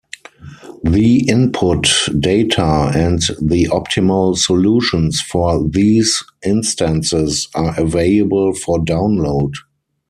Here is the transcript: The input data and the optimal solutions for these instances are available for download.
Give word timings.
The 0.81 1.27
input 1.29 2.09
data 2.17 2.91
and 2.95 3.21
the 3.39 3.65
optimal 3.65 4.35
solutions 4.35 5.21
for 5.21 5.69
these 5.69 6.23
instances 6.43 7.47
are 7.53 7.79
available 7.79 8.51
for 8.55 8.79
download. 8.79 9.53